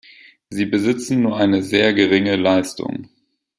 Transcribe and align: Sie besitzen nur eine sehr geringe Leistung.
Sie 0.49 0.65
besitzen 0.65 1.21
nur 1.21 1.37
eine 1.37 1.61
sehr 1.61 1.93
geringe 1.93 2.35
Leistung. 2.35 3.07